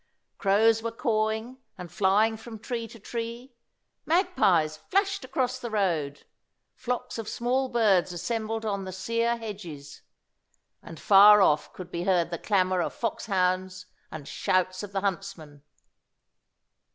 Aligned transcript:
Crows 0.39 0.81
were 0.81 0.91
cawing, 0.91 1.59
and 1.77 1.91
flying 1.91 2.35
from 2.35 2.57
tree 2.57 2.87
to 2.87 2.97
tree; 2.99 3.53
magpies 4.03 4.75
flashed 4.77 5.23
across 5.23 5.59
the 5.59 5.69
road; 5.69 6.25
flocks 6.73 7.19
of 7.19 7.29
small 7.29 7.69
birds 7.69 8.11
assembled 8.11 8.65
on 8.65 8.83
the 8.83 8.91
sear 8.91 9.37
hedges. 9.37 10.01
And 10.81 10.99
far 10.99 11.39
off 11.43 11.71
could 11.71 11.91
be 11.91 12.05
heard 12.05 12.31
the 12.31 12.39
clamour 12.39 12.81
of 12.81 12.95
foxhounds 12.95 13.85
and 14.11 14.27
shouts 14.27 14.81
of 14.81 14.91
the 14.91 15.01
huntsmen. 15.01 15.61